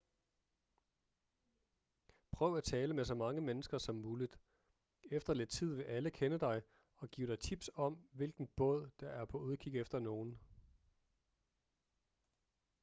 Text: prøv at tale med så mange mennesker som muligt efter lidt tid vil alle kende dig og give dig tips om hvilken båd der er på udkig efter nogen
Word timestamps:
prøv 2.31 2.57
at 2.57 2.63
tale 2.63 2.93
med 2.93 3.05
så 3.05 3.15
mange 3.15 3.41
mennesker 3.41 3.77
som 3.77 3.95
muligt 3.95 4.39
efter 5.11 5.33
lidt 5.33 5.49
tid 5.49 5.75
vil 5.75 5.83
alle 5.83 6.11
kende 6.11 6.39
dig 6.39 6.61
og 6.95 7.07
give 7.09 7.27
dig 7.27 7.39
tips 7.39 7.69
om 7.75 8.07
hvilken 8.11 8.47
båd 8.47 8.89
der 8.99 9.09
er 9.09 9.25
på 9.25 9.37
udkig 9.39 9.77
efter 9.79 9.99
nogen 9.99 10.39